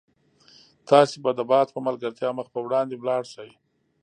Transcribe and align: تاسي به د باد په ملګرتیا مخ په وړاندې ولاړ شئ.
تاسي 0.89 1.17
به 1.23 1.31
د 1.35 1.39
باد 1.51 1.67
په 1.75 1.79
ملګرتیا 1.87 2.29
مخ 2.37 2.47
په 2.53 2.59
وړاندې 2.65 2.95
ولاړ 2.97 3.23
شئ. 3.33 3.51